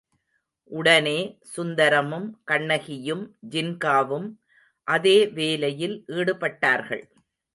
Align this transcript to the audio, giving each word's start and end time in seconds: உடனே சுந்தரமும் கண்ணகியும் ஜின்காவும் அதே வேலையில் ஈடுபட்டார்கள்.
உடனே 0.71 1.17
சுந்தரமும் 1.55 2.25
கண்ணகியும் 2.51 3.21
ஜின்காவும் 3.49 4.27
அதே 4.87 5.17
வேலையில் 5.29 5.95
ஈடுபட்டார்கள். 6.07 7.03